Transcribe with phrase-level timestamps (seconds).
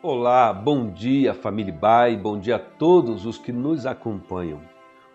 [0.00, 4.60] Olá, bom dia família Bai, bom dia a todos os que nos acompanham.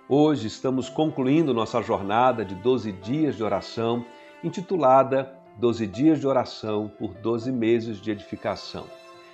[0.10, 4.06] Hoje estamos concluindo nossa jornada de 12 dias de oração,
[4.44, 8.84] intitulada 12 dias de oração por 12 meses de edificação.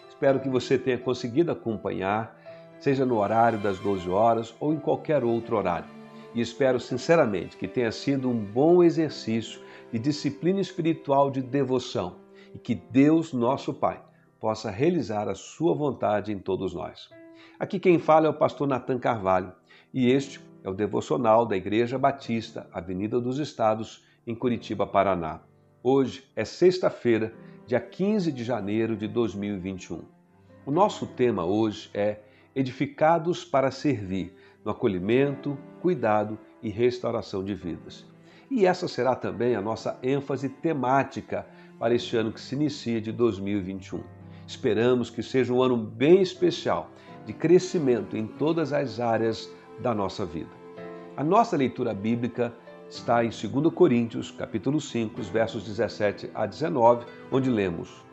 [0.07, 2.39] Espero que você tenha conseguido acompanhar,
[2.79, 5.89] seja no horário das 12 horas ou em qualquer outro horário.
[6.35, 9.59] E espero sinceramente que tenha sido um bom exercício
[9.91, 12.17] de disciplina espiritual de devoção
[12.53, 13.99] e que Deus, nosso Pai,
[14.39, 17.09] possa realizar a sua vontade em todos nós.
[17.59, 19.51] Aqui quem fala é o pastor Natan Carvalho
[19.93, 25.41] e este é o devocional da Igreja Batista, Avenida dos Estados, em Curitiba, Paraná.
[25.83, 27.33] Hoje é sexta-feira,
[27.65, 30.01] dia 15 de janeiro de 2021.
[30.65, 32.19] O nosso tema hoje é
[32.55, 38.05] Edificados para Servir, no acolhimento, cuidado e restauração de vidas.
[38.51, 43.11] E essa será também a nossa ênfase temática para este ano que se inicia de
[43.11, 44.18] 2021.
[44.49, 46.89] Esperamos que seja um ano bem especial
[47.23, 49.47] de crescimento em todas as áreas
[49.79, 50.49] da nossa vida.
[51.15, 52.51] A nossa leitura bíblica
[52.89, 58.03] está em 2 Coríntios, capítulo 5, versos 17 a 19, onde lemos: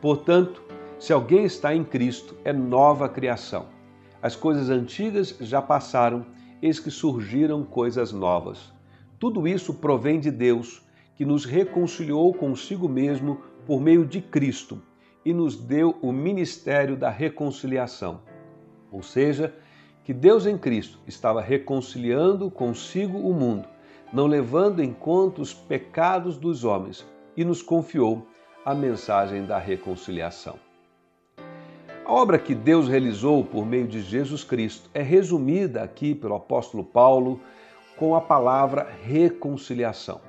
[0.00, 0.60] Portanto,
[0.98, 3.66] se alguém está em Cristo, é nova criação.
[4.20, 6.26] As coisas antigas já passaram,
[6.60, 8.72] eis que surgiram coisas novas.
[9.16, 10.82] Tudo isso provém de Deus,
[11.14, 14.82] que nos reconciliou consigo mesmo por meio de Cristo
[15.24, 18.20] e nos deu o ministério da reconciliação.
[18.90, 19.54] Ou seja,
[20.04, 23.68] que Deus em Cristo estava reconciliando consigo o mundo,
[24.12, 27.06] não levando em conta os pecados dos homens,
[27.36, 28.26] e nos confiou
[28.64, 30.58] a mensagem da reconciliação.
[32.04, 36.84] A obra que Deus realizou por meio de Jesus Cristo é resumida aqui pelo apóstolo
[36.84, 37.40] Paulo
[37.96, 40.20] com a palavra reconciliação.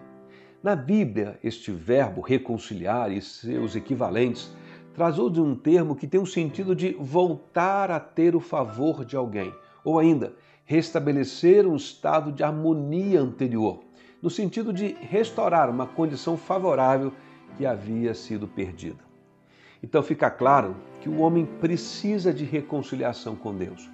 [0.62, 4.56] Na Bíblia, este verbo reconciliar e seus equivalentes
[4.94, 9.16] trazou de um termo que tem o sentido de voltar a ter o favor de
[9.16, 10.34] alguém, ou ainda
[10.66, 13.80] restabelecer um estado de harmonia anterior,
[14.22, 17.12] no sentido de restaurar uma condição favorável
[17.58, 19.04] que havia sido perdida.
[19.82, 23.90] Então fica claro que o homem precisa de reconciliação com Deus.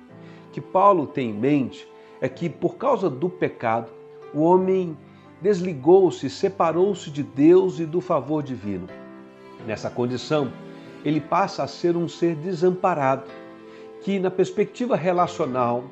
[0.48, 1.88] O que Paulo tem em mente
[2.22, 3.92] é que por causa do pecado,
[4.34, 4.96] o homem
[5.42, 8.88] desligou-se, separou-se de Deus e do favor divino.
[9.66, 10.52] Nessa condição,
[11.04, 13.24] ele passa a ser um ser desamparado,
[14.02, 15.84] que na perspectiva relacional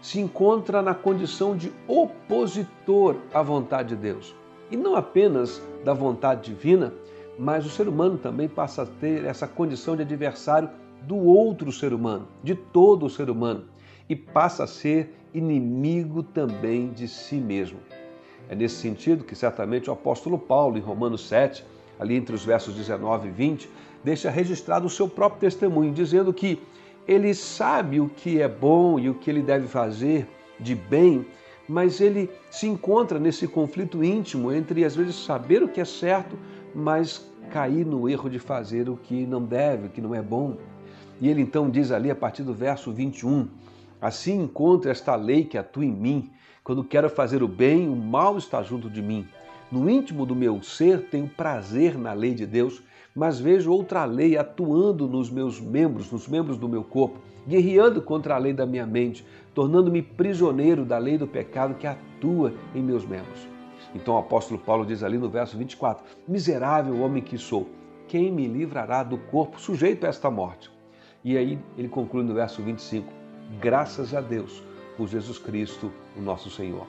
[0.00, 4.34] se encontra na condição de opositor à vontade de Deus.
[4.70, 6.92] E não apenas da vontade divina,
[7.38, 10.70] mas o ser humano também passa a ter essa condição de adversário
[11.02, 13.64] do outro ser humano, de todo o ser humano,
[14.08, 17.78] e passa a ser inimigo também de si mesmo.
[18.48, 21.64] É nesse sentido que certamente o apóstolo Paulo, em Romanos 7,
[21.98, 23.70] ali entre os versos 19 e 20,
[24.04, 26.60] deixa registrado o seu próprio testemunho, dizendo que
[27.06, 30.26] ele sabe o que é bom e o que ele deve fazer
[30.58, 31.26] de bem,
[31.68, 36.38] mas ele se encontra nesse conflito íntimo entre, às vezes, saber o que é certo,
[36.74, 40.56] mas cair no erro de fazer o que não deve, o que não é bom.
[41.20, 43.48] E ele então diz ali, a partir do verso 21,
[44.02, 46.28] Assim encontro esta lei que atua em mim.
[46.64, 49.24] Quando quero fazer o bem, o mal está junto de mim.
[49.70, 52.82] No íntimo do meu ser tenho prazer na lei de Deus,
[53.14, 58.34] mas vejo outra lei atuando nos meus membros, nos membros do meu corpo, guerreando contra
[58.34, 59.24] a lei da minha mente,
[59.54, 63.46] tornando-me prisioneiro da lei do pecado que atua em meus membros.
[63.94, 67.68] Então o apóstolo Paulo diz ali no verso 24: Miserável homem que sou,
[68.08, 70.70] quem me livrará do corpo sujeito a esta morte?
[71.24, 73.12] E aí ele conclui no verso 25:
[73.60, 74.62] Graças a Deus
[74.96, 76.86] por Jesus Cristo, o nosso Senhor.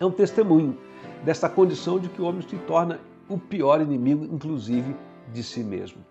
[0.00, 0.76] É um testemunho
[1.24, 2.98] desta condição de que o homem se torna
[3.28, 4.94] o pior inimigo, inclusive
[5.32, 6.04] de si mesmo.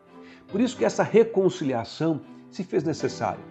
[0.48, 3.44] Por isso que essa reconciliação se fez necessária.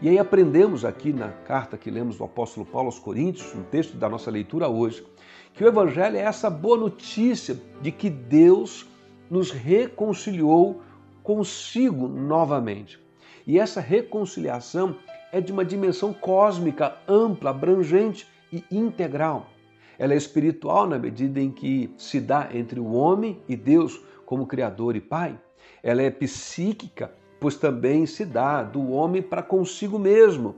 [0.00, 3.96] E aí aprendemos aqui na carta que lemos do apóstolo Paulo aos Coríntios, no texto
[3.96, 5.06] da nossa leitura hoje,
[5.54, 8.86] que o evangelho é essa boa notícia de que Deus
[9.30, 10.82] nos reconciliou
[11.22, 13.00] consigo novamente.
[13.46, 14.96] E essa reconciliação
[15.32, 19.48] é de uma dimensão cósmica, ampla, abrangente e integral.
[19.98, 24.00] Ela é espiritual na medida em que se dá entre o homem e Deus
[24.32, 25.38] como Criador e Pai.
[25.82, 30.54] Ela é psíquica, pois também se dá do homem para consigo mesmo.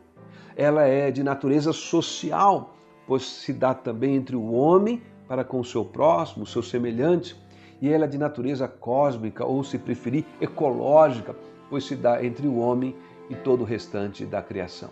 [0.54, 5.64] Ela é de natureza social, pois se dá também entre o homem para com o
[5.64, 7.36] seu próximo, o seu semelhante.
[7.82, 11.34] E ela é de natureza cósmica, ou se preferir, ecológica,
[11.68, 12.94] pois se dá entre o homem
[13.28, 14.90] e todo o restante da criação.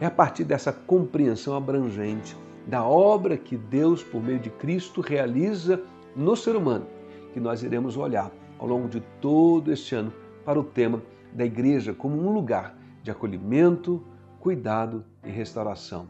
[0.00, 2.36] É a partir dessa compreensão abrangente
[2.66, 5.80] da obra que Deus, por meio de Cristo, realiza
[6.16, 6.98] no ser humano
[7.32, 10.12] que nós iremos olhar ao longo de todo este ano
[10.44, 14.02] para o tema da igreja como um lugar de acolhimento,
[14.38, 16.08] cuidado e restauração.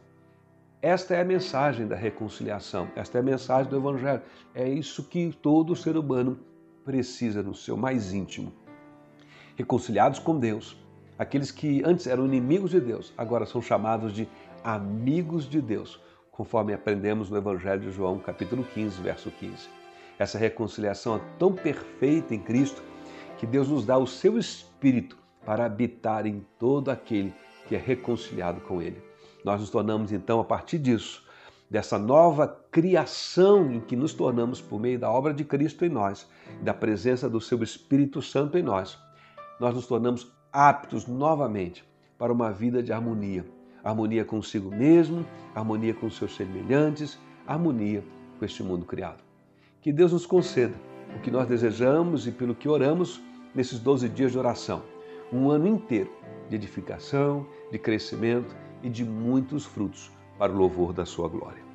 [0.83, 4.23] Esta é a mensagem da reconciliação, esta é a mensagem do Evangelho.
[4.55, 6.39] É isso que todo ser humano
[6.85, 8.53] precisa no seu mais íntimo.
[9.57, 10.83] Reconciliados com Deus,
[11.19, 14.27] aqueles que antes eram inimigos de Deus, agora são chamados de
[14.65, 16.01] amigos de Deus,
[16.31, 19.80] conforme aprendemos no Evangelho de João, capítulo 15, verso 15.
[20.21, 22.83] Essa reconciliação é tão perfeita em Cristo
[23.39, 27.33] que Deus nos dá o seu Espírito para habitar em todo aquele
[27.67, 29.03] que é reconciliado com Ele.
[29.43, 31.27] Nós nos tornamos então, a partir disso,
[31.71, 36.29] dessa nova criação em que nos tornamos por meio da obra de Cristo em nós,
[36.61, 38.99] da presença do seu Espírito Santo em nós,
[39.59, 41.83] nós nos tornamos aptos novamente
[42.19, 43.47] para uma vida de harmonia.
[43.83, 45.25] Harmonia consigo mesmo,
[45.55, 48.05] harmonia com seus semelhantes, harmonia
[48.39, 49.30] com este mundo criado.
[49.81, 50.75] Que Deus nos conceda
[51.17, 53.23] o que nós desejamos e pelo que oramos
[53.55, 54.83] nesses 12 dias de oração.
[55.33, 56.13] Um ano inteiro
[56.51, 61.70] de edificação, de crescimento e de muitos frutos para o louvor da sua glória.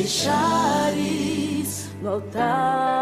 [0.00, 2.99] Deixares no.